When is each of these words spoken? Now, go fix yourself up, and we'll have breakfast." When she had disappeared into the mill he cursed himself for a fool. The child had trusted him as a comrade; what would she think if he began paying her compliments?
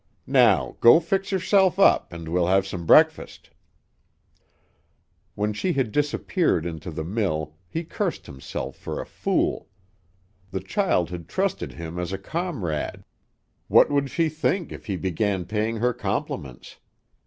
Now, 0.25 0.77
go 0.79 0.99
fix 0.99 1.31
yourself 1.31 1.77
up, 1.77 2.11
and 2.11 2.27
we'll 2.27 2.47
have 2.47 2.67
breakfast." 2.87 3.51
When 5.35 5.53
she 5.53 5.73
had 5.73 5.91
disappeared 5.91 6.65
into 6.65 6.89
the 6.89 7.03
mill 7.03 7.55
he 7.69 7.83
cursed 7.83 8.25
himself 8.25 8.75
for 8.75 8.99
a 8.99 9.05
fool. 9.05 9.67
The 10.49 10.59
child 10.61 11.11
had 11.11 11.27
trusted 11.29 11.73
him 11.73 11.99
as 11.99 12.11
a 12.11 12.17
comrade; 12.17 13.03
what 13.67 13.91
would 13.91 14.09
she 14.09 14.27
think 14.27 14.71
if 14.71 14.87
he 14.87 14.95
began 14.95 15.45
paying 15.45 15.77
her 15.77 15.93
compliments? 15.93 16.77